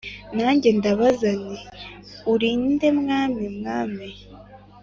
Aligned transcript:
Nanjye 0.37 0.69
ndabaza 0.77 1.29
nti 1.43 1.57
Uri 2.33 2.49
nde 2.71 2.89
Mwami 2.99 3.39
Umwami 3.51 4.07